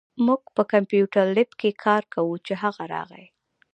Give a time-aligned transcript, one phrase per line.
[0.25, 3.25] مونږ په کمپیوټر لېب کې کار کوو، چې هغه راغی